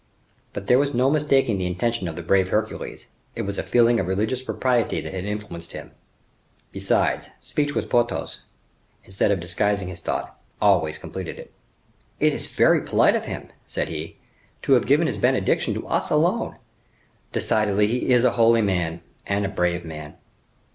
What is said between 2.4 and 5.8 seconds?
Hercules; it was a feeling of religious propriety that had influenced